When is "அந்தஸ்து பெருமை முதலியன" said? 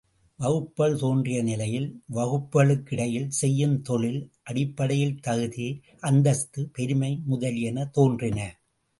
6.01-7.85